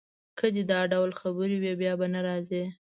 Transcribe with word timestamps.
که 0.37 0.47
دي 0.55 0.63
دا 0.71 0.79
ډول 0.93 1.11
خبرې 1.21 1.57
وې، 1.59 1.73
بیا 1.81 1.93
به 1.99 2.07
نه 2.13 2.19
راځې. 2.27 2.63